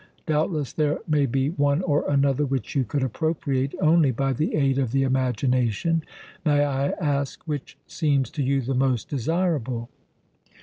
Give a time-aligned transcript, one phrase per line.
[0.25, 4.79] Doubtless there may be one or another which you could appropriate only by the aid
[4.79, 6.01] of the imagination.
[6.43, 9.89] May I ask which seems to you the most desirable?"